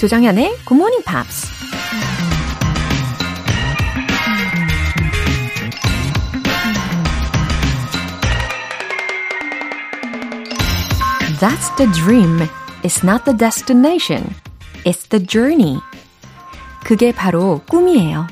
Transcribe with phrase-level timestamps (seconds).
[0.00, 1.46] 조정현의 Good Morning Pops.
[11.38, 12.48] That's the dream.
[12.82, 14.34] It's not the destination.
[14.86, 15.78] It's the journey.
[16.82, 18.26] 그게 바로 꿈이에요.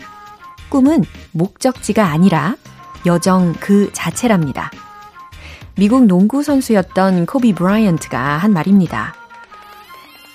[0.71, 2.57] 꿈은 목적지가 아니라
[3.05, 4.71] 여정 그 자체랍니다.
[5.77, 9.15] 미국 농구 선수였던 코비 브라이언트가 한 말입니다.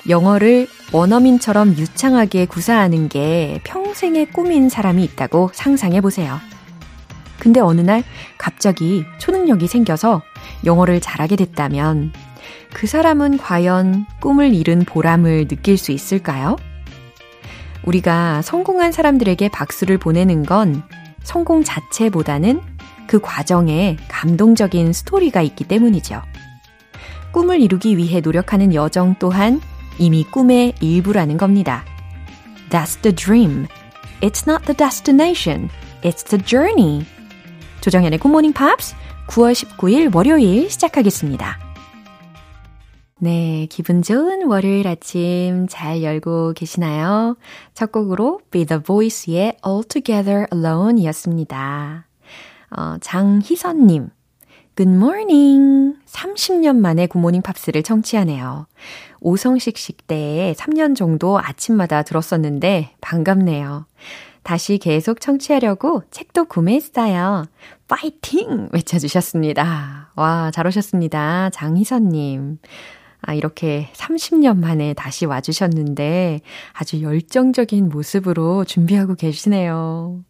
[0.07, 6.39] 영어를 원어민처럼 유창하게 구사하는 게 평생의 꿈인 사람이 있다고 상상해 보세요.
[7.39, 8.03] 근데 어느 날
[8.37, 10.21] 갑자기 초능력이 생겨서
[10.65, 12.13] 영어를 잘하게 됐다면
[12.73, 16.57] 그 사람은 과연 꿈을 이룬 보람을 느낄 수 있을까요?
[17.83, 20.83] 우리가 성공한 사람들에게 박수를 보내는 건
[21.23, 22.61] 성공 자체보다는
[23.07, 26.21] 그 과정에 감동적인 스토리가 있기 때문이죠.
[27.31, 29.59] 꿈을 이루기 위해 노력하는 여정 또한
[29.99, 31.85] 이미 꿈의 일부라는 겁니다.
[32.69, 33.67] That's the dream.
[34.21, 35.69] It's not the destination.
[36.01, 37.05] It's the journey.
[37.81, 38.95] 조정현의 굿모닝 팝스
[39.27, 41.59] 9월 19일 월요일 시작하겠습니다.
[43.19, 47.37] 네, 기분 좋은 월요일 아침 잘 열고 계시나요?
[47.73, 52.07] 첫 곡으로 Be the Voice의 All Together Alone 이었습니다.
[52.75, 54.09] 어, 장희선님,
[54.81, 55.95] Morning.
[56.05, 58.67] 30년 만에 굿모닝 팝스를 청취하네요.
[59.21, 63.85] 오성식 식대에 3년 정도 아침마다 들었었는데 반갑네요.
[64.43, 67.45] 다시 계속 청취하려고 책도 구매했어요.
[67.87, 68.69] 파이팅!
[68.73, 70.11] 외쳐주셨습니다.
[70.15, 71.49] 와, 잘 오셨습니다.
[71.51, 72.57] 장희선님.
[73.21, 76.41] 아, 이렇게 30년 만에 다시 와주셨는데
[76.73, 80.23] 아주 열정적인 모습으로 준비하고 계시네요.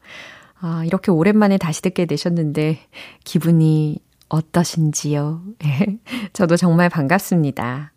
[0.59, 2.79] 아, 이렇게 오랜만에 다시 듣게 되셨는데
[3.23, 3.97] 기분이
[4.33, 5.43] 어떠신지요?
[6.33, 7.93] 저도 정말 반갑습니다.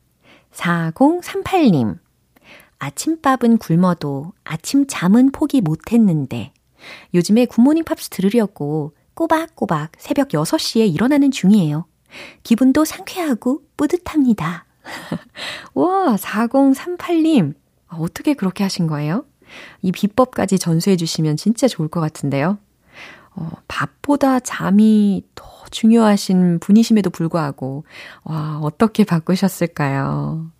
[0.52, 1.98] 4038님.
[2.79, 6.52] 아침밥은 굶어도 아침 잠은 포기 못했는데
[7.14, 11.86] 요즘에 굿모닝 팝스 들으려고 꼬박꼬박 새벽 6시에 일어나는 중이에요.
[12.42, 14.67] 기분도 상쾌하고 뿌듯합니다.
[15.73, 17.55] 와, 4038님.
[17.89, 19.24] 어떻게 그렇게 하신 거예요?
[19.80, 22.58] 이 비법까지 전수해 주시면 진짜 좋을 것 같은데요.
[23.36, 27.85] 어, 밥보다 잠이 더 중요하신 분이심에도 불구하고,
[28.25, 30.51] 와, 어떻게 바꾸셨을까요?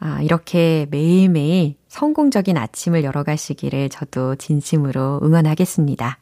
[0.00, 6.18] 아, 이렇게 매일매일 성공적인 아침을 열어가시기를 저도 진심으로 응원하겠습니다.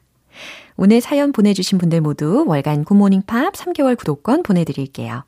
[0.76, 5.24] 오늘 사연 보내주신 분들 모두 월간 굿모닝 팝 3개월 구독권 보내드릴게요.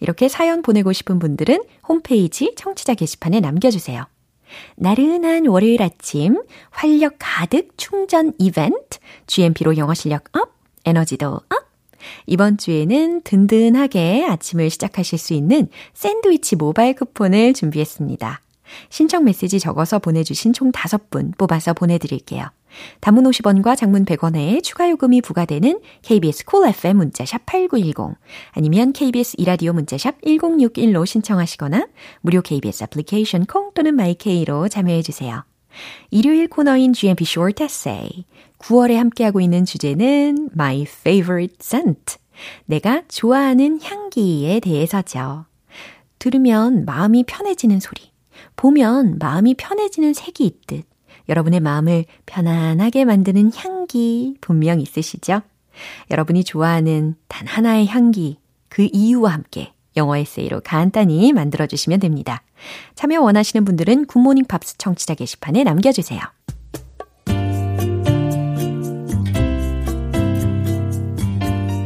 [0.00, 4.04] 이렇게 사연 보내고 싶은 분들은 홈페이지 청취자 게시판에 남겨주세요.
[4.76, 10.52] 나른한 월요일 아침 활력 가득 충전 이벤트 GMP로 영어 실력 up,
[10.84, 11.61] 에너지도 up.
[12.26, 18.40] 이번 주에는 든든하게 아침을 시작하실 수 있는 샌드위치 모바일 쿠폰을 준비했습니다.
[18.88, 22.46] 신청 메시지 적어서 보내주신 총 5분 뽑아서 보내드릴게요.
[23.00, 28.16] 단문 50원과 장문 100원의 추가 요금이 부과되는 KBS Cool FM 문자 샵 8910
[28.52, 31.86] 아니면 KBS 이라디오 문자샵 1061로 신청하시거나
[32.22, 35.44] 무료 KBS 애플리케이션 콩 또는 마이케이로 참여해 주세요.
[36.10, 38.24] 일요일 코너인 GMP Short Essay
[38.58, 42.16] 9월에 함께하고 있는 주제는 My Favorite Scent
[42.66, 45.46] 내가 좋아하는 향기에 대해서죠.
[46.18, 48.12] 들으면 마음이 편해지는 소리
[48.56, 50.84] 보면 마음이 편해지는 색이 있듯
[51.28, 55.42] 여러분의 마음을 편안하게 만드는 향기 분명 있으시죠?
[56.10, 62.42] 여러분이 좋아하는 단 하나의 향기, 그 이유와 함께 영어 에세이로 간단히 만들어주시면 됩니다.
[62.94, 66.20] 참여 원하시는 분들은 굿모닝 팝스 청취자 게시판에 남겨주세요.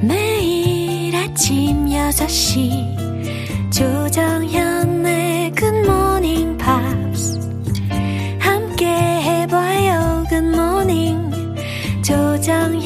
[0.02, 7.36] 매일 아침 6시 조정현의 굿모닝 팝스
[12.06, 12.85] 조정현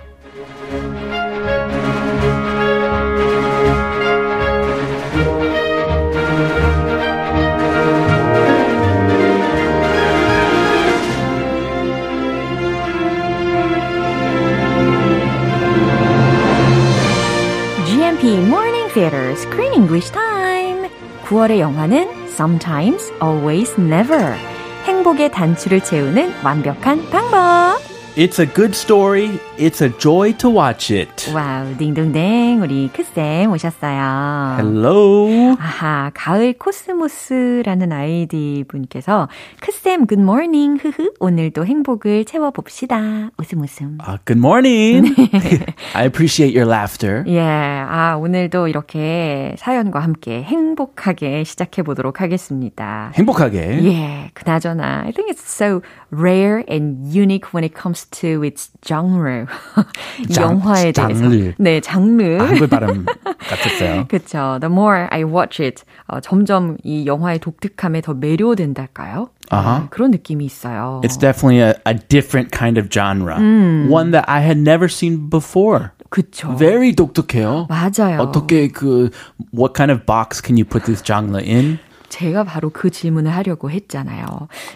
[19.91, 20.89] English Time.
[21.25, 24.33] 9월의 영화는 Sometimes, Always, Never.
[24.85, 27.77] 행복의 단추를 채우는 완벽한 방법.
[28.15, 29.37] It's a good story.
[29.61, 31.31] It's a joy to watch it.
[31.31, 32.63] wow, 딩동댕.
[32.63, 34.55] 우리 크쌤 오셨어요.
[34.57, 35.55] Hello.
[35.59, 39.29] 아하, 가을 코스모스라는 아이디 분께서
[39.59, 40.79] 크쌤 good morning.
[40.81, 41.13] 흐흐.
[41.19, 43.29] 오늘도 행복을 채워봅시다.
[43.37, 43.99] 웃음 웃음.
[44.01, 45.13] Uh, good morning.
[45.93, 47.23] I appreciate your laughter.
[47.27, 53.11] 예, 아, 오늘도 이렇게 사연과 함께 행복하게 시작해 보도록 하겠습니다.
[53.13, 53.83] 행복하게.
[53.83, 55.81] 예, 그나저나, I think it's so
[56.11, 59.45] rare and unique when it comes to its genre.
[60.19, 61.21] 이 장- 영화에 대해서.
[61.21, 61.53] 장르.
[61.57, 62.37] 네, 장르.
[62.41, 63.05] 아, 한글 발음
[63.37, 64.05] 같았어요.
[64.07, 64.57] 그쵸.
[64.61, 69.29] The more I watch it, 어, 점점 이 영화의 독특함에 더 매료된달까요?
[69.49, 71.01] 아, 그런 느낌이 있어요.
[71.03, 73.35] It's definitely a, a different kind of genre.
[73.37, 75.89] One that I had never seen before.
[76.09, 76.55] 그쵸.
[76.57, 77.67] Very 독특해요.
[77.69, 78.19] 맞아요.
[78.19, 79.09] 어떻게 그
[79.53, 81.79] what kind of box can you put this genre in?
[82.09, 84.25] 제가 바로 그 질문을 하려고 했잖아요.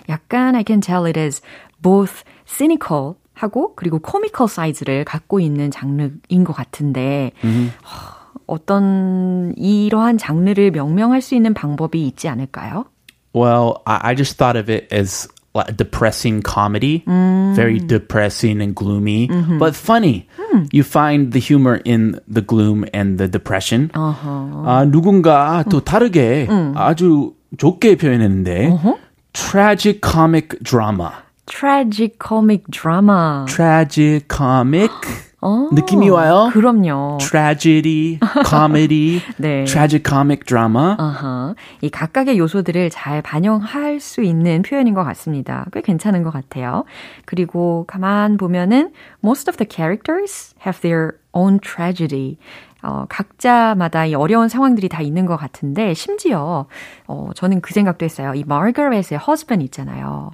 [0.08, 1.42] 약간 I can tell it is
[1.82, 10.72] both cynical 하고 그리고 코미컬 사이즈를 갖고 있는 장르인 것 같은데 어, 어떤 이러한 장르를
[10.72, 12.86] 명명할 수 있는 방법이 있지 않을까요?
[13.34, 19.28] Well, I, just thought of it as a depressing comedy, very depressing and gloomy,
[19.60, 20.28] but funny.
[20.72, 23.90] You find the humor in the gloom and the depression.
[23.94, 28.72] 아, 누군가 또 다르게 아주 좋게 표현했는데
[29.34, 31.12] tragic comic drama.
[31.48, 33.46] Tragic comic drama.
[33.48, 34.92] tragic comic
[35.72, 36.50] 느낌이 와요.
[36.52, 37.20] 그럼요.
[37.22, 38.20] tragedy,
[38.50, 39.64] comedy, 네.
[39.66, 40.96] tragic comic drama.
[40.98, 41.54] 아하.
[41.82, 45.68] 이 각각의 요소들을 잘 반영할 수 있는 표현인 것 같습니다.
[45.72, 46.84] 꽤 괜찮은 것 같아요.
[47.26, 48.92] 그리고 가만 보면은
[49.24, 52.40] most of the characters have their own tragedy.
[52.86, 56.68] 어, 각자마다 이 어려운 상황들이 다 있는 것 같은데 심지어
[57.08, 58.34] 어, 저는 그 생각도 했어요.
[58.36, 60.32] 이 마거렛의 husband 있잖아요.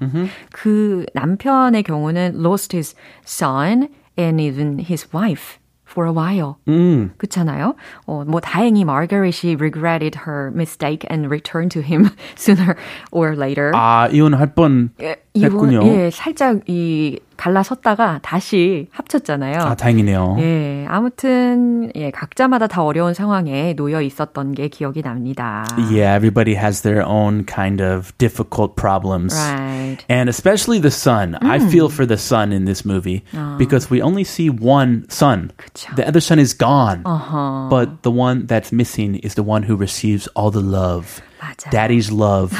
[0.52, 2.96] 그 남편의 경우는 lost his
[3.26, 3.88] son
[4.20, 5.60] and even his wife
[5.92, 6.56] for a while.
[6.68, 7.76] 음, 그렇잖아요.
[8.06, 12.76] 어, 뭐 다행히 Margaret이 regretted her mistake and returned to him sooner
[13.12, 13.72] or later.
[13.76, 15.18] 아 이혼할 뻔 예.
[15.34, 19.62] 이번 예, 살짝 이 갈라섰다가 다시 합쳤잖아요.
[19.62, 20.36] 아 다행이네요.
[20.40, 25.66] 예, 아무튼 예, 각자마다 다 어려운 상황에 놓여 있었던 게 기억이 납니다.
[25.78, 29.34] Yeah, everybody has their own kind of difficult problems.
[29.34, 30.04] Right.
[30.10, 31.38] And especially the son.
[31.42, 33.24] I feel for the son in this movie
[33.58, 35.52] because we only see one son.
[35.58, 35.96] 그쵸.
[35.96, 37.04] The other son is gone.
[37.04, 37.70] 어허.
[37.70, 41.22] But the one that's missing is the one who receives all the love.
[41.42, 41.72] 맞아요.
[41.72, 42.56] Daddy's love.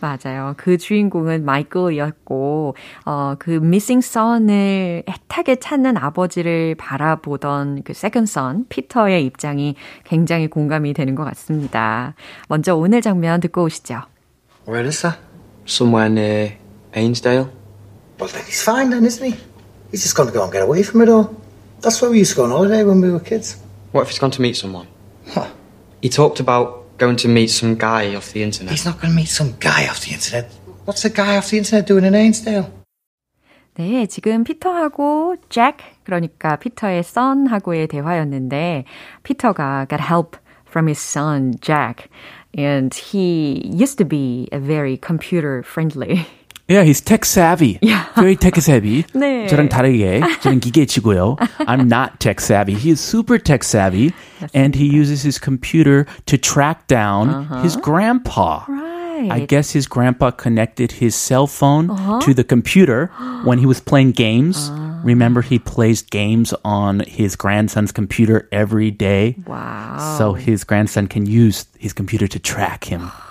[0.00, 0.54] 맞아요.
[0.56, 2.74] 그 주인공은 마이클이었고,
[3.04, 9.74] 어, 그 missing son을 애타게 찾는 아버지를 바라보던 그 second son, 피터의 입장이
[10.04, 12.14] 굉장히 공감이 되는 것 같습니다.
[12.48, 14.00] 먼저 오늘 장면 듣고 오시죠.
[14.66, 15.18] Where is that?
[15.66, 16.56] Somewhere near
[16.96, 17.50] Ainsdale.
[18.18, 19.36] Well, then he's fine then, isn't he?
[19.90, 21.36] He's just going to go and get away from it all.
[21.82, 23.60] That's where we used to go on holiday when we were kids.
[23.92, 24.86] What if he's gone to meet someone?
[25.28, 25.48] Huh.
[26.00, 28.71] He talked about going to meet some guy off the internet.
[28.71, 30.51] He's not going to meet some guy off the internet.
[30.85, 32.71] What's a guy off the internet doing in Ainsdale?
[33.77, 38.85] 네, 지금 피터하고 잭, 그러니까 피터의 son하고의 대화였는데,
[39.23, 42.09] 피터가 got help from his son, Jack.
[42.57, 46.25] And he used to be a very computer friendly.
[46.69, 47.77] Yeah, he's tech savvy.
[48.17, 49.03] Very tech savvy.
[49.13, 49.45] 네.
[49.47, 51.37] 저랑 다르게 저는 기계치고요.
[51.67, 52.73] I'm not tech savvy.
[52.73, 54.13] He is super tech savvy
[54.51, 58.65] and he uses his computer to track down his grandpa.
[58.67, 59.29] Right.
[59.31, 61.87] I guess his grandpa connected his cell phone
[62.21, 63.11] to the computer
[63.45, 64.71] when he was playing games.
[65.05, 69.35] Remember, he plays games on his grandson's computer every day.
[69.45, 70.15] wow.
[70.17, 73.11] So his grandson can use his computer to track him.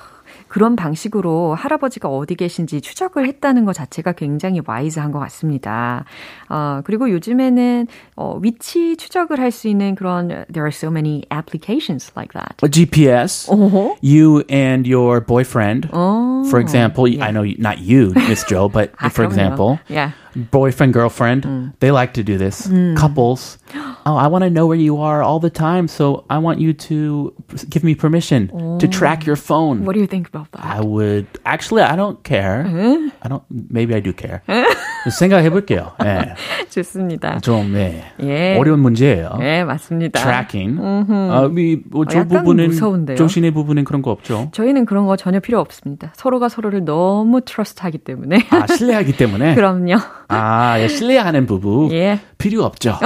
[0.49, 6.05] 그런 방식으로 할아버지가 어디 계신지 추적을 했다는 것 자체가 굉장히 와이즈한 것 같습니다.
[6.49, 12.11] 어, 그리고 요즘에는 어, 위치 추적을 할 수 있는 그런 there are so many applications
[12.15, 12.53] like that.
[12.63, 13.49] A GPS.
[13.49, 13.95] 어허.
[14.03, 19.25] You and your boyfriend, for example, I know not you, Miss Joe, but 아, for
[19.25, 19.31] 그럼요.
[19.31, 20.11] example, Yeah.
[20.50, 22.68] boyfriend, girlfriend, they like to do this.
[22.96, 23.58] Couples.
[24.06, 26.72] Oh, I want to know where you are all the time, so I want you
[26.74, 27.32] to
[27.70, 29.84] give me permission to track your phone.
[29.84, 30.64] What do you think about that?
[30.64, 32.64] I would actually I don't care.
[33.22, 34.42] I don't maybe I do care.
[35.10, 35.92] 생각해 볼게요.
[36.02, 36.34] 예.
[36.70, 37.38] 좋습니다.
[37.40, 38.04] 좀 네.
[38.22, 38.56] 예.
[38.56, 39.36] 어려운 문제예요.
[39.38, 40.18] 네, 맞습니다.
[40.20, 40.80] tracking.
[40.80, 43.16] 아, 이, 뭐, 저 약간 부분은 무서운데요?
[43.16, 44.48] 정신의 부분은 그런 거 없죠.
[44.52, 46.12] 저희는 그런 거 전혀 필요 없습니다.
[46.16, 48.46] 서로가 서로를 너무 트러스트하기 때문에.
[48.50, 49.54] 아, 신뢰하기 때문에.
[49.54, 49.96] 그럼요.
[50.29, 52.19] 아, 예, 신뢰하는 부부 예.
[52.37, 52.97] 필요 없죠.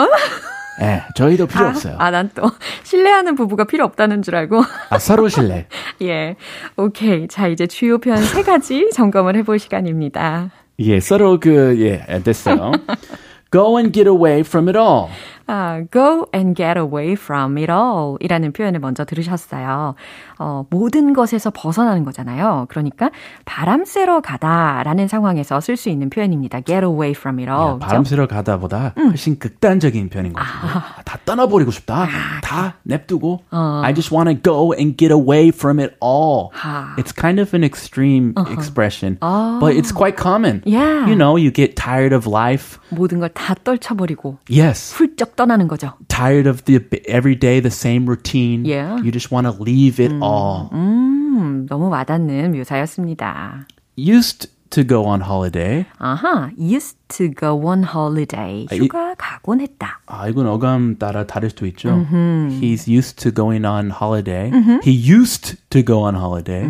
[0.81, 1.95] 예, 저희도 필요 없어요.
[1.99, 2.49] 아, 난 또
[2.83, 4.61] 신뢰하는 부부가 필요 없다는 줄 알고.
[4.89, 5.67] 아, 서로 신뢰.
[6.01, 6.35] 예.
[6.77, 7.27] 오케이.
[7.27, 10.51] 자, 이제 주요 표현 세 가지 점검을 해볼 시간입니다.
[10.79, 12.71] 예, 서로 그, 예, 됐어요.
[13.51, 15.09] Go and get away from it all.
[15.47, 19.95] 아, go and get away from it all 이라는 표현을 먼저 들으셨어요.
[20.39, 22.65] 어, 모든 것에서 벗어나는 거잖아요.
[22.69, 23.09] 그러니까
[23.45, 26.61] 바람 쐬러 가다라는 상황에서 쓸 수 있는 표현입니다.
[26.61, 27.73] get away from it all.
[27.75, 30.81] 야, 바람 쐬러 가다보다 훨씬 극단적인 편인 것 같아요.
[31.05, 32.07] 다 떠나버리고 싶다.
[32.41, 33.41] 다 냅두고.
[33.51, 36.49] I just want to go and get away from it all.
[36.61, 36.95] 아.
[36.97, 39.17] It's kind of an extreme expression,
[39.59, 40.61] but it's quite common.
[40.65, 41.07] Yeah.
[41.07, 42.79] You know, you get tired of life.
[42.89, 44.93] 모든 걸 다 떨쳐버리고 Yes.
[44.95, 45.93] 훌쩍 떠나는 거죠.
[46.07, 48.63] Tired of the every day the same routine.
[48.65, 48.97] Yeah.
[49.03, 50.69] You just want to leave it all.
[50.73, 53.67] 음, 너무 와닿는 묘사였습니다.
[53.97, 55.85] Used to go on holiday.
[55.99, 58.65] 아하, used to go on holiday.
[58.71, 59.99] 이- 휴가 가곤 했다.
[60.07, 62.05] 아, 이건 어감 따라 다를 수도 있죠.
[62.09, 64.51] He's used to going on holiday.
[64.83, 66.65] He used to go on holiday.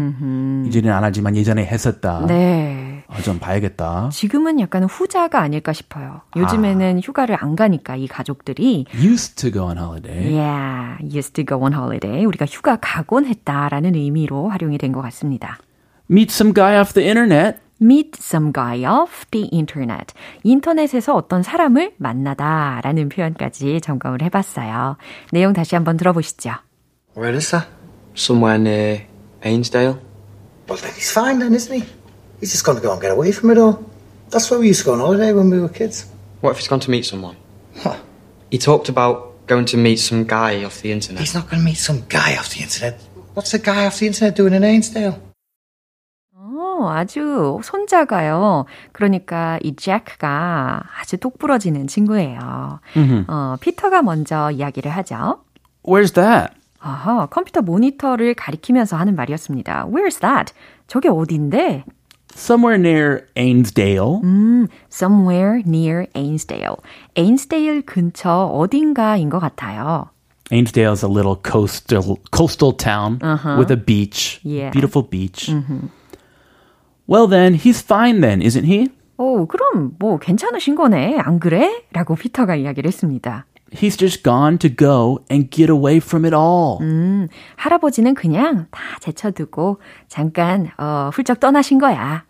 [0.67, 2.25] 이제는 안 하지만 예전에 했었다.
[2.27, 3.03] 네.
[3.15, 4.10] 아, 좀 봐야겠다.
[4.12, 6.22] 지금은 약간 후자가 아닐까 싶어요.
[6.36, 10.34] 요즘에는 휴가를 안 가니까 이 가족들이 Used to go on holiday.
[10.36, 12.25] Yeah, used to go on holiday.
[12.25, 15.58] 우리가 휴가 가곤 했다라는 의미로 활용이 된 것 같습니다.
[16.10, 17.60] Meet some guy off the internet.
[17.82, 20.13] Meet some guy off the internet.
[20.43, 24.98] 인터넷에서 어떤 사람을 만나다 라는 표현까지 점검을 해봤어요.
[25.32, 26.51] 내용 다시 한번 들어보시죠.
[27.15, 27.67] Where is that?
[28.15, 29.01] Somewhere near
[29.46, 29.98] Ainsdale.
[30.67, 31.84] Well, then he's fine then, isn't he?
[32.44, 33.90] He's just going to go and get away from it all.
[34.30, 36.06] That's where we used to go on holiday when we were kids.
[36.42, 37.38] What if he's gone to meet someone?
[38.52, 41.22] He talked about going to meet some guy off the internet.
[41.22, 43.00] He's not going to meet some guy off the internet.
[43.34, 45.22] What's the guy off the internet doing in Ainsdale?
[46.36, 48.66] 어, 아주 손자가요.
[48.92, 52.82] 그러니까 이 잭가 아주 똑부러지는 친구예요.
[53.30, 55.46] 어, 피터가 먼저 이야기를 하죠.
[55.86, 56.54] Where's that?
[56.82, 59.88] 아하, 컴퓨터 모니터를 가리키면서 하는 말이었습니다.
[59.88, 60.54] Where's that?
[60.88, 61.86] 저게 어딘데?
[62.35, 64.21] Somewhere near Ainsdale.
[64.23, 66.77] 음, somewhere near Ainsdale.
[67.17, 70.11] Ainsdale 근처 어딘가인 것 같아요.
[70.50, 73.19] Ainsdale is a little coastal coastal town
[73.59, 74.41] with a beach.
[74.45, 74.71] Yeah.
[74.71, 75.50] Beautiful beach.
[77.07, 78.88] Well then, he's fine then, isn't he?
[79.19, 81.83] 오, 그럼 뭐 괜찮으신 거네, 안 그래?
[81.93, 83.47] 라고 피터가 이야기를 했습니다.
[83.73, 86.79] He's just gone to go and get away from it all.
[86.81, 92.25] 음, 할아버지는 그냥 다 제쳐두고 잠깐 어, 훌쩍 떠나신 거야.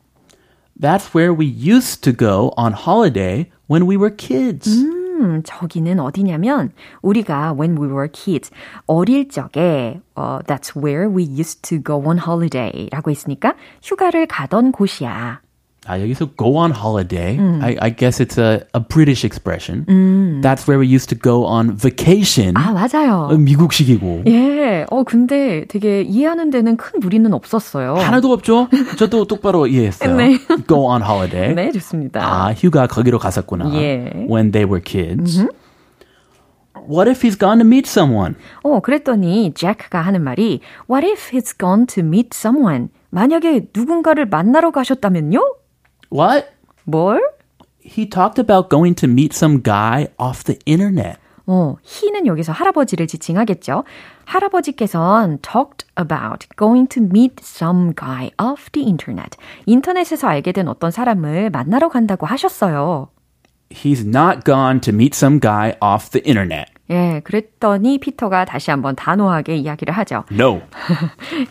[0.80, 4.68] That's where we used to go on holiday when we were kids.
[4.68, 8.50] 음, 저기는 어디냐면 우리가 when we were kids
[8.86, 15.40] 어릴 적에 어, that's where we used to go on holiday라고 했으니까 휴가를 가던 곳이야.
[15.85, 17.37] 아, 여기서 go on holiday.
[17.61, 19.85] I, I guess it's a, a British expression.
[20.41, 22.53] That's where we used to go on vacation.
[22.55, 23.27] 아 맞아요.
[23.31, 24.23] 어, 미국식이고.
[24.27, 27.95] 예, 어 근데 되게 이해하는 데는 큰 무리는 없었어요.
[27.95, 28.69] 하나도 없죠?
[28.97, 30.15] 저도 똑바로 이해했어요.
[30.15, 30.37] 네.
[30.67, 31.53] Go on holiday.
[31.53, 32.21] 네, 좋습니다.
[32.23, 33.73] 아, 휴가 거기로 갔었구나.
[33.75, 34.11] 예.
[34.29, 35.45] When they were kids.
[36.89, 38.35] What if he's gone to meet someone?
[38.63, 40.59] 어, 그랬더니 잭가 하는 말이
[40.89, 42.87] What if he's gone to meet someone?
[43.09, 45.39] 만약에 누군가를 만나러 가셨다면요?
[46.12, 46.52] What?
[46.86, 47.20] 뭘?
[47.80, 51.18] He talked about going to meet some guy off the internet.
[51.46, 53.84] 어, he는 여기서 할아버지를 지칭하겠죠.
[54.26, 59.38] 할아버지께서는 talked about going to meet some guy off the internet.
[59.64, 63.08] 인터넷에서 알게 된 어떤 사람을 만나러 간다고 하셨어요.
[63.70, 66.70] He's not gone to meet some guy off the internet.
[66.93, 70.25] 예, 그랬더니 피터가 다시 한번 단호하게 이야기를 하죠.
[70.31, 70.61] No.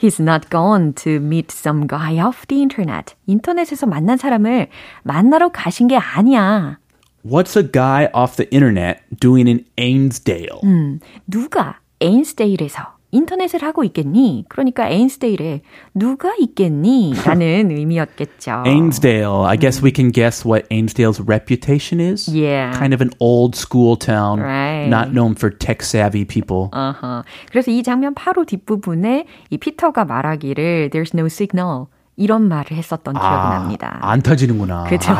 [0.00, 3.16] He's not gone to meet some guy off the internet.
[3.26, 4.68] 인터넷에서 만난 사람을
[5.02, 6.78] 만나러 가신 게 아니야.
[7.24, 10.60] What's a guy off the internet doing in Ainsdale?
[11.26, 14.46] 누가 에인스데일에서 인터넷을 하고 있겠니?
[14.48, 15.60] 그러니까 에인스데일에
[15.94, 17.12] 누가 있겠니?
[17.24, 18.64] 라는 의미였겠죠.
[18.66, 19.44] Ainsdale.
[19.46, 22.26] I guess we can guess what Ainsdale's reputation is.
[22.28, 22.72] Yeah.
[22.76, 24.88] Kind of an old school town, Right.
[24.88, 26.70] not known for tech savvy people.
[26.72, 27.22] 어허.
[27.50, 33.48] 그래서 이 장면 바로 뒷부분에 이 피터가 말하기를 There's no signal 이런 말을 했었던 기억이
[33.48, 33.98] 납니다.
[34.02, 34.84] 안 터지는구나.
[34.84, 35.14] 그죠?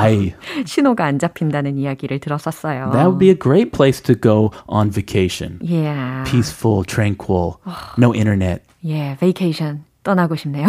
[0.67, 2.91] 신호가 안 잡힌다는 이야기를 들었었어요.
[2.93, 5.59] that would be a great place to go on vacation.
[5.63, 6.25] Yeah.
[6.31, 7.55] Peaceful, tranquil,
[7.99, 8.63] no internet.
[8.85, 10.69] 예, 베이케이션 떠나고 싶네요.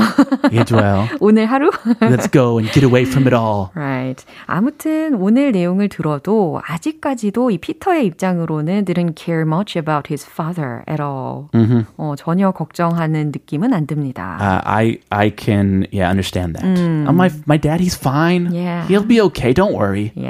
[0.52, 1.08] 예, 좋아요.
[1.20, 1.72] 오늘 하루?
[2.02, 3.70] Let's go and get away from it all.
[3.76, 4.24] Right.
[4.46, 11.02] 아무튼 오늘 내용을 들어도 아직까지도 이 피터의 입장으로는 didn't care much about his father at
[11.02, 11.50] all.
[11.98, 14.38] 어, 전혀 걱정하는 느낌은 안 듭니다.
[14.40, 16.66] Uh, I I can yeah understand that.
[16.66, 18.54] Uh, my my dad he's fine.
[18.54, 18.86] Yeah.
[18.88, 19.52] He'll be okay.
[19.54, 20.12] Don't worry.
[20.16, 20.30] 예,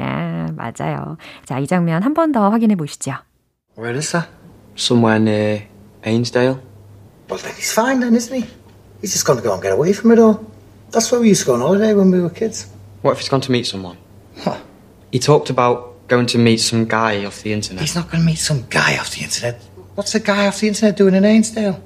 [0.56, 1.18] 맞아요.
[1.44, 3.12] 자, 이 장면 한 번 더 확인해 보시죠.
[3.76, 4.28] Where is that?
[4.76, 5.62] Somewhere near
[6.06, 6.58] Ainsdale.
[7.28, 8.44] Well, then he's fine then, isn't he?
[9.03, 10.45] He's just going to go and get away from it all.
[10.91, 12.67] That's where we used to go on holiday when we were kids.
[13.01, 13.97] What if he's gone to meet someone?
[14.43, 14.57] Huh.
[15.11, 17.81] He talked about going to meet some guy off the internet.
[17.81, 19.61] He's not going to meet some guy off the internet.
[19.95, 21.81] What's a guy off the internet doing in Ainsdale?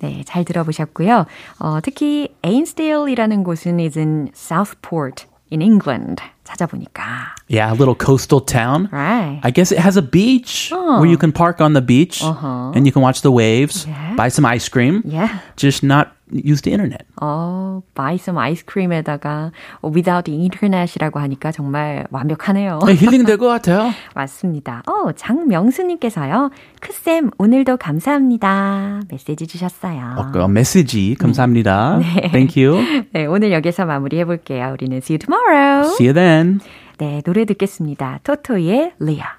[0.00, 1.26] 네, 잘 들어보셨고요.
[1.58, 6.20] 어, 특히 Ainsdale이라는 곳은 is in Southport in England.
[6.44, 7.32] 찾아보니까.
[7.48, 8.88] Yeah, a little coastal town.
[8.92, 9.40] Right.
[9.42, 12.92] I guess it has a beach where you can park on the beach and you
[12.92, 14.14] can watch the waves, Yeah.
[14.14, 15.40] buy some ice cream, Yeah.
[15.56, 17.05] just not use the internet.
[17.21, 19.51] 어, buy some ice cream에다가
[19.83, 22.79] without the internet이라고 하니까 정말 완벽하네요.
[22.85, 23.91] 네, 힐링 될 것 같아요.
[24.15, 24.83] 맞습니다.
[24.87, 26.51] 어, 장명수님께서요.
[26.81, 29.01] 크쌤, 오늘도 감사합니다.
[29.09, 30.15] 메시지 주셨어요.
[30.17, 31.99] 어, 그 메시지 감사합니다.
[32.31, 33.05] Thank you.
[33.11, 34.71] 네, 오늘 여기서 마무리해 볼게요.
[34.73, 35.87] 우리는 see you tomorrow.
[35.93, 36.59] See you then.
[36.97, 38.19] 네, 노래 듣겠습니다.
[38.23, 39.38] 토토의 리아.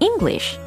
[0.00, 0.58] English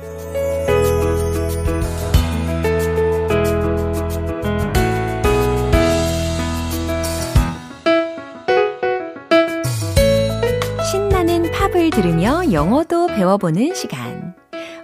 [10.90, 14.36] 신나는 팝을 들으며 영어도 배워보는 시간.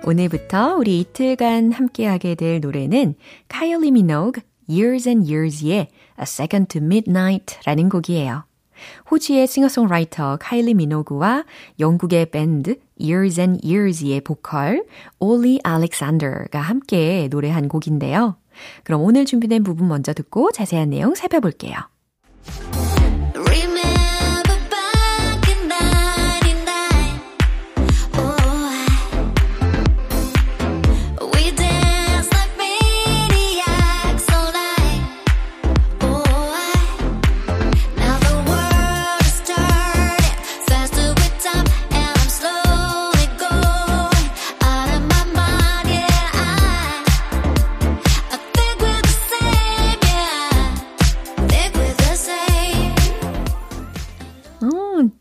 [0.04, 3.16] 오늘부터 우리 이틀간 함께하게 될 노래는
[3.48, 5.88] 카일리 미노그 Years and Years의 A
[6.24, 8.49] Second to Midnight라는 곡이에요.
[9.10, 11.46] 호주의 싱어송라이터 카일리 미노그와
[11.80, 14.86] 영국의 밴드 Years and Years의 보컬
[15.20, 18.38] 올리 알렉산더가 함께 노래한 곡인데요.
[18.84, 21.76] 그럼 오늘 준비된 부분 먼저 듣고 자세한 내용 살펴볼게요.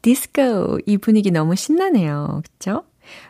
[0.03, 0.81] 디스코.
[0.87, 2.43] 이 분위기 너무 신나네요.
[2.45, 2.85] 그쵸?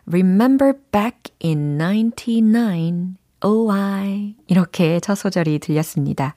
[0.07, 3.16] Remember back in 99.
[3.44, 4.35] Oh, I.
[4.48, 6.35] 이렇게 첫 소절이 들렸습니다.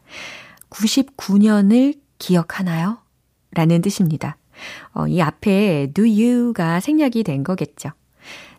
[0.69, 2.99] 99년을 기억하나요?
[3.53, 4.37] 라는 뜻입니다.
[4.93, 7.89] 어, 이 앞에 do you가 생략이 된 거겠죠.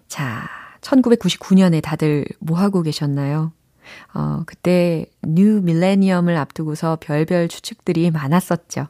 [0.08, 0.48] 자,
[0.80, 3.52] 1999년에 다들 뭐 하고 계셨나요?
[4.14, 8.88] 어, 그때 뉴 밀레니엄을 앞두고서 별별 추측들이 많았었죠.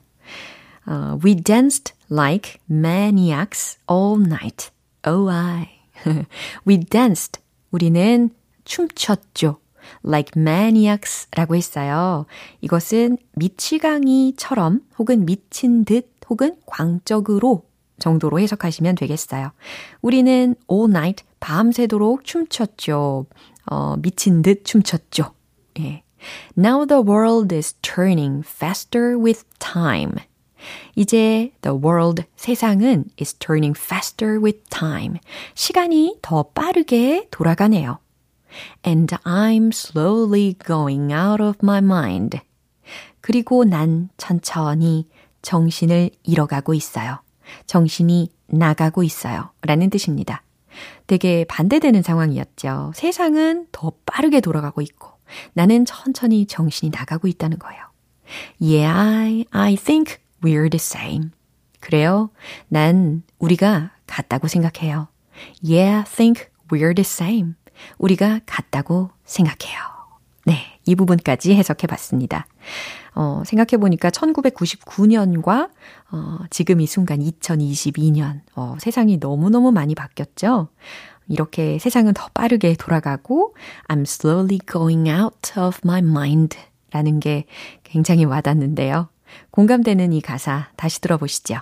[0.87, 4.71] 어, we danced like maniacs all night.
[5.07, 5.69] Oh, I.
[6.67, 7.41] we danced.
[7.71, 8.31] 우리는
[8.65, 9.59] 춤췄죠.
[10.05, 12.27] like maniacs 라고 했어요.
[12.61, 17.65] 이것은 미치광이처럼 혹은 미친 듯 혹은 광적으로
[17.99, 19.53] 정도로 해석하시면 되겠어요.
[20.01, 23.27] 우리는 all night 밤새도록 춤췄죠.
[23.71, 25.33] 어, 미친 듯 춤췄죠.
[25.81, 26.03] 예.
[26.57, 30.15] Now the world is turning faster with time.
[30.95, 35.19] 이제 the world 세상은 is turning faster with time.
[35.55, 37.99] 시간이 더 빠르게 돌아가네요.
[38.87, 42.41] And I'm slowly going out of my mind.
[43.21, 45.09] 그리고 난 천천히
[45.43, 47.21] 정신을 잃어가고 있어요.
[47.67, 49.51] 정신이 나가고 있어요.
[49.63, 50.43] 라는 뜻입니다.
[51.07, 52.93] 되게 반대되는 상황이었죠.
[52.95, 55.09] 세상은 더 빠르게 돌아가고 있고
[55.53, 57.83] 나는 천천히 정신이 나가고 있다는 거예요.
[58.61, 61.31] Yeah, I, think we're the same.
[61.81, 62.31] 그래요.
[62.69, 65.09] 난 우리가 같다고 생각해요.
[65.63, 67.55] Yeah, think we're the same.
[67.99, 69.79] 우리가 같다고 생각해요.
[70.45, 72.47] 네, 이 부분까지 해석해 봤습니다.
[73.15, 75.71] 어, 생각해 보니까 1999년과
[76.13, 80.69] 어, 지금 이 순간 2022년 어, 세상이 너무너무 많이 바뀌었죠.
[81.29, 83.55] 이렇게 세상은 더 빠르게 돌아가고
[83.89, 86.59] I'm slowly going out of my mind
[86.91, 87.47] 라는 게
[87.85, 89.09] 굉장히 와닿는데요.
[89.51, 91.61] 공감되는 이 가사 다시 들어보시죠.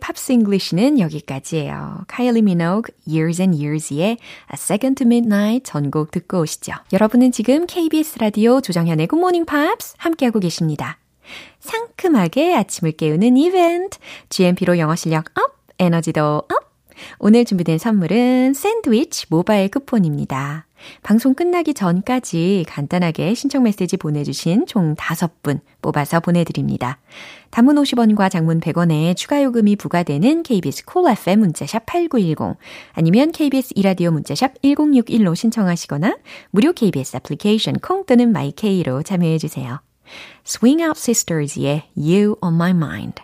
[0.00, 2.04] Pops English는 여기까지예요.
[2.06, 4.16] Kylie Minogue Years and Years의 A
[4.54, 6.72] Second to Midnight 전곡 듣고 오시죠.
[6.92, 10.98] 여러분은 지금 KBS 라디오 조정현의 Good Morning Pops 함께하고 계십니다.
[11.60, 16.74] 상큼하게 아침을 깨우는 이벤트 GMP로 영어 실력 up, 에너지도 up!
[17.18, 20.66] 오늘 준비된 선물은 샌드위치 모바일 쿠폰입니다.
[21.02, 26.98] 방송 끝나기 전까지 간단하게 신청 메시지 보내주신 총 5분 뽑아서 보내드립니다.
[27.50, 32.58] 단문 50원과 장문 100원에 추가 요금이 부과되는 KBS 콜 cool FM 문자샵 8910
[32.92, 36.18] 아니면 KBS 이라디오 문자샵 1061로 신청하시거나
[36.50, 39.80] 무료 KBS 애플리케이션 콩 또는 마이케이로 참여해주세요.
[40.46, 43.22] Swing Out Sisters의 You on My Mind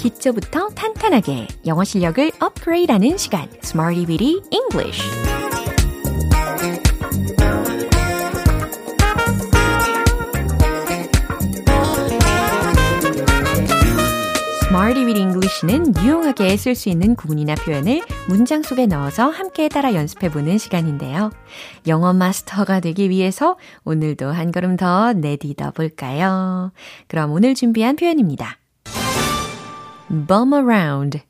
[0.00, 5.02] 기초부터 탄탄하게 영어 실력을 업그레이드하는 시간 Smarty Weedy English
[14.62, 20.56] Smarty with English는 유용하게 쓸 수 있는 구문이나 표현을 문장 속에 넣어서 함께 따라 연습해보는
[20.56, 21.30] 시간인데요.
[21.88, 26.72] 영어 마스터가 되기 위해서 오늘도 한 걸음 더 내딛어 볼까요?
[27.06, 28.59] 그럼 오늘 준비한 표현입니다.
[30.10, 31.22] Bum around,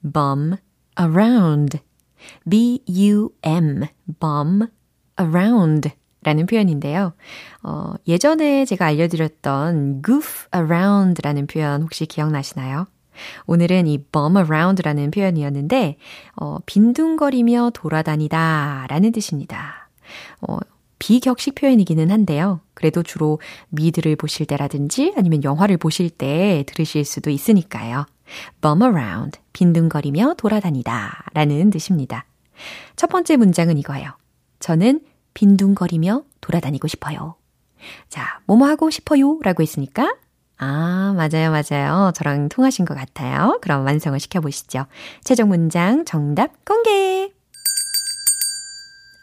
[0.00, 0.56] bum
[0.98, 1.80] around,
[2.48, 3.84] b-u-m,
[4.20, 4.68] bum
[5.20, 5.90] around
[6.24, 7.14] 라는 표현인데요.
[7.64, 12.86] 어, 예전에 제가 알려드렸던 goof around라는 표현 혹시 기억나시나요?
[13.46, 15.98] 오늘은 이 bum around라는 표현이었는데,
[16.36, 19.90] 어, 빈둥거리며 돌아다니다 라는 뜻입니다.
[20.40, 20.58] 어,
[21.02, 22.60] 비격식 표현이기는 한데요.
[22.74, 28.06] 그래도 주로 미드를 보실 때라든지 아니면 영화를 보실 때 들으실 수도 있으니까요.
[28.60, 32.24] bum around, 빈둥거리며 돌아다니다 라는 뜻입니다.
[32.94, 34.12] 첫 번째 문장은 이거예요.
[34.60, 35.00] 저는
[35.34, 37.34] 빈둥거리며 돌아다니고 싶어요.
[38.08, 39.40] 자, 뭐뭐 하고 싶어요?
[39.42, 40.14] 라고 했으니까,
[40.56, 42.12] 아, 맞아요, 맞아요.
[42.14, 43.58] 저랑 통하신 것 같아요.
[43.60, 44.86] 그럼 완성을 시켜보시죠.
[45.24, 47.32] 최종 문장 정답 공개!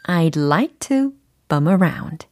[0.06, 1.19] I'd like to
[1.50, 2.26] bum around.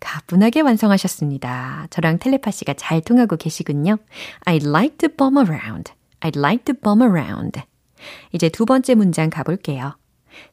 [0.00, 1.86] 가뿐하게 완성하셨습니다.
[1.90, 3.96] 저랑 텔레파시가 잘 통하고 계시군요.
[4.46, 5.92] I'd like to bum around.
[6.20, 7.60] I'd like to bum around.
[8.32, 9.96] 이제 두 번째 문장 가볼게요.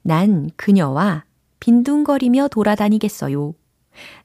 [0.02, 1.24] 난 그녀와
[1.60, 3.54] 빈둥거리며 돌아다니겠어요.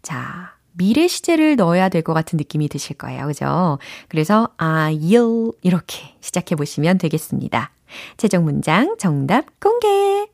[0.03, 3.27] 자, 미래 시제를 넣어야 될 것 같은 느낌이 드실 거예요.
[3.27, 3.79] 그죠?
[4.09, 7.71] 그래서 I'll 이렇게 시작해 보시면 되겠습니다.
[8.17, 10.32] 최종 문장 정답 공개!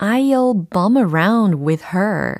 [0.00, 2.34] I'll bum around with her.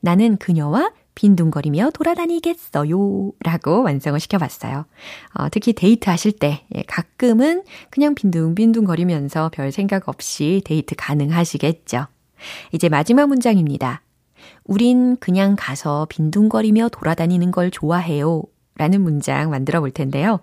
[0.00, 3.32] 나는 그녀와 빈둥거리며 돌아다니겠어요.
[3.40, 4.84] 라고 완성을 시켜봤어요.
[5.34, 12.06] 어, 특히 데이트 하실 때, 예, 가끔은 그냥 빈둥빈둥거리면서 별 생각 없이 데이트 가능하시겠죠.
[12.72, 14.02] 이제 마지막 문장입니다.
[14.64, 18.42] 우린 그냥 가서 빈둥거리며 돌아다니는 걸 좋아해요.
[18.76, 20.40] 라는 문장 만들어 볼 텐데요.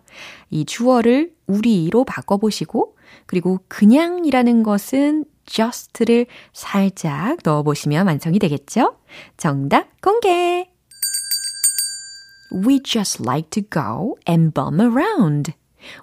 [0.50, 8.96] 이 주어를 우리로 바꿔보시고, 그리고 그냥이라는 것은 just를 살짝 넣어보시면 완성이 되겠죠?
[9.38, 10.70] 정답 공개!
[12.66, 15.54] We just like to go and bum around.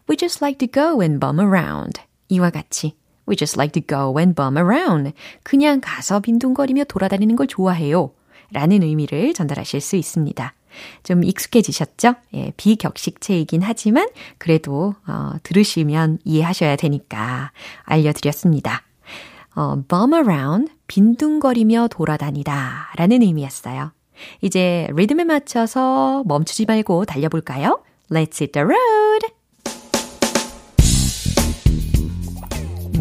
[0.08, 2.00] We just like to go and bum around.
[2.28, 2.96] 이와 같이
[3.28, 5.12] We just like to go and bum around.
[5.42, 8.12] 그냥 가서 빈둥거리며 돌아다니는 걸 좋아해요.
[8.50, 10.54] 라는 의미를 전달하실 수 있습니다.
[11.02, 12.14] 좀 익숙해지셨죠?
[12.34, 14.08] 예, 비격식체이긴 하지만
[14.38, 18.87] 그래도 어, 들으시면 이해하셔야 되니까 알려드렸습니다.
[19.54, 23.92] 어, bum around, 빈둥거리며 돌아다니다 라는 의미였어요.
[24.40, 27.80] 이제 리듬에 맞춰서 멈추지 말고 달려볼까요?
[28.10, 29.26] Let's hit the road!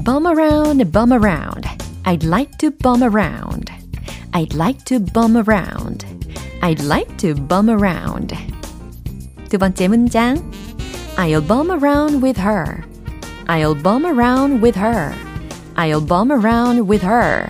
[0.04, 1.68] Bum around, bum around.
[2.06, 3.72] I'd like to bum around.
[4.32, 6.06] I'd like to bum around.
[6.62, 8.34] I'd like to bum around.
[9.50, 10.38] 두 번째 문장.
[11.18, 12.86] I'll bum around with her.
[13.48, 15.27] I'll bum around with her.
[15.77, 17.49] I'll bum around with her.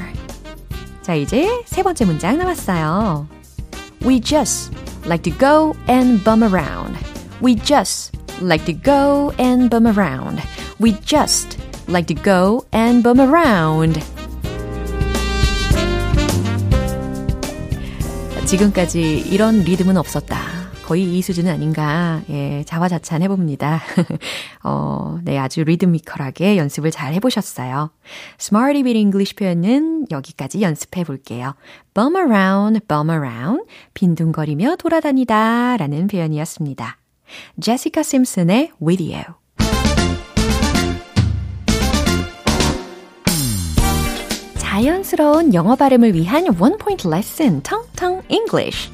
[1.02, 3.26] 자, 이제 세 번째 문장 남았어요.
[4.04, 4.72] We just
[5.06, 6.96] like to go and bum around.
[7.40, 10.40] We just like to go and bum around.
[10.80, 14.00] We just like to go and bum around.
[18.46, 20.55] 지금까지 이런 리듬은 없었다.
[20.87, 23.81] 거의 이 수준은 아닌가, 예, 자화자찬 해봅니다.
[24.63, 27.91] 어, 네, 아주 리드미컬하게 연습을 잘 해보셨어요.
[28.39, 31.55] Smarty Bit English 표현은 여기까지 연습해 볼게요.
[31.93, 36.97] bum around, bum around, 빈둥거리며 돌아다니다 라는 표현이었습니다.
[38.01, 39.25] 심슨의 With You.
[44.57, 48.89] 자연스러운 영어 발음을 위한 원 포인트 레슨, 텅텅 English.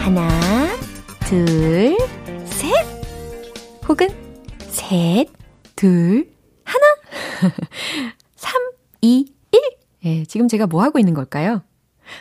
[0.00, 0.26] 하나,
[1.26, 1.96] 둘,
[2.46, 2.72] 셋.
[3.86, 4.08] 혹은
[4.70, 5.28] 셋,
[5.76, 6.32] 둘,
[6.64, 7.52] 하나.
[8.34, 8.60] 3,
[9.02, 9.60] 2, 1.
[10.06, 11.62] 예, 지금 제가 뭐 하고 있는 걸까요?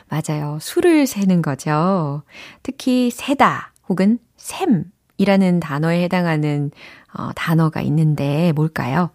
[0.09, 0.59] 맞아요.
[0.61, 2.23] 수를 세는 거죠.
[2.63, 6.71] 특히 세다 혹은 셈이라는 단어에 해당하는
[7.17, 9.09] 어, 단어가 있는데 뭘까요?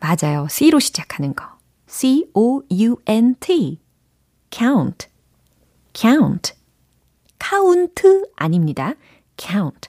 [0.00, 0.48] 맞아요.
[0.50, 1.46] C로 시작하는 거.
[1.86, 3.80] C-O-U-N-T.
[4.50, 5.08] count.
[5.94, 6.52] count.
[7.38, 8.94] 카운트 아닙니다.
[9.36, 9.88] count.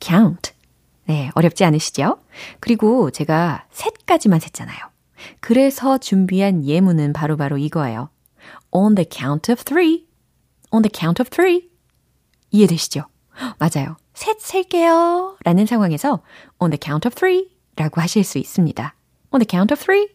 [0.00, 0.52] count.
[1.04, 2.18] 네, 어렵지 않으시죠?
[2.60, 4.78] 그리고 제가 셋까지만 셌잖아요.
[5.40, 8.08] 그래서 준비한 예문은 바로바로 바로 이거예요.
[8.70, 10.06] On the count of three.
[10.70, 11.68] On the count of three.
[12.50, 13.04] 이해되시죠?
[13.58, 13.96] 맞아요.
[14.14, 15.38] 셋 셀게요.
[15.44, 16.22] 라는 상황에서
[16.58, 18.94] on the count of three 라고 하실 수 있습니다.
[19.32, 20.08] on the count of three.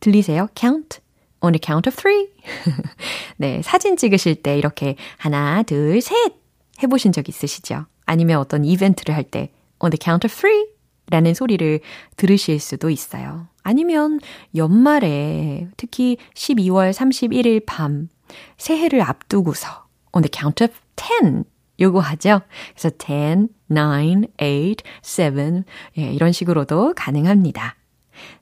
[0.00, 0.48] 들리세요?
[0.56, 1.00] count.
[1.40, 2.28] On the count of three.
[3.36, 6.34] 네, 사진 찍으실 때 이렇게 하나, 둘, 셋
[6.82, 7.86] 해보신 적 있으시죠?
[8.06, 10.66] 아니면 어떤 이벤트를 할 때 on the count of three
[11.10, 11.80] 라는 소리를
[12.16, 13.48] 들으실 수도 있어요.
[13.62, 14.20] 아니면
[14.54, 18.08] 연말에 특히 12월 31일 밤
[18.58, 21.44] 새해를 앞두고서 on the count of 10
[21.80, 22.40] 요거 하죠.
[22.74, 25.64] 그래서 10, 9, 8, 7
[25.98, 27.76] 예, 이런 식으로도 가능합니다.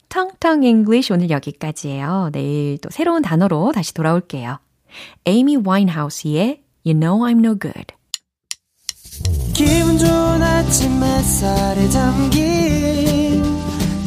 [0.08, 2.30] 텅텅 English 오늘 여기까지예요.
[2.32, 4.58] 내일 또 새로운 단어로 다시 돌아올게요.
[5.26, 7.94] 에이미 와인하우스의 You Know I'm No Good.
[9.54, 13.42] 기분 좋은 아침 햇살에 담긴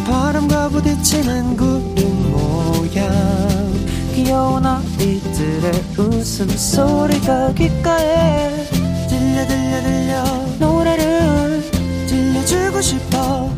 [0.06, 3.10] 바람과 부딪히는 구름 모양
[4.14, 8.66] 귀여운 아이들의 웃음소리가 귓가에
[9.10, 10.24] 들려 들려 들려
[10.60, 11.64] 노래를
[12.08, 13.50] 들려주고 싶어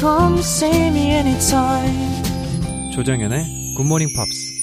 [0.00, 4.58] come see me anytime 조정연의 굿모닝 팝스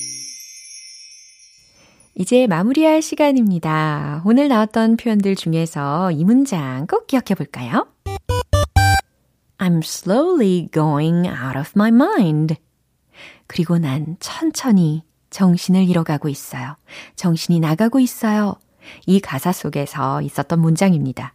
[2.17, 4.21] 이제 마무리할 시간입니다.
[4.26, 7.88] 오늘 나왔던 표현들 중에서 이 문장 꼭 기억해 볼까요?
[9.58, 12.56] I'm slowly going out of my mind.
[13.48, 16.78] 그리고 난 천천히 정신을 잃어가고 있어요.
[17.17, 18.56] 정신이 나가고 있어요.
[19.06, 21.34] 이 가사 속에서 있었던 문장입니다.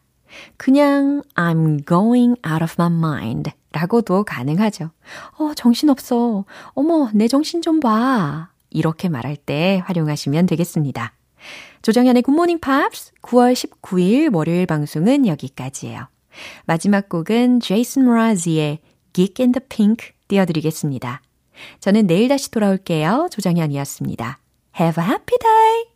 [0.56, 4.90] 그냥 I'm going out of my mind 라고도 가능하죠.
[5.38, 6.44] 어, 정신없어.
[6.74, 8.50] 어머, 내 정신 좀 봐.
[8.70, 11.12] 이렇게 말할 때 활용하시면 되겠습니다.
[11.82, 16.08] 조정현의 굿모닝 팝스 9월 19일 월요일 방송은 여기까지예요.
[16.66, 18.80] 마지막 곡은 제이슨 모라지의
[19.12, 21.22] Geek in the Pink 띄워드리겠습니다.
[21.80, 23.28] 저는 내일 다시 돌아올게요.
[23.30, 24.38] 조정현이었습니다.
[24.78, 25.84] Have a happy day!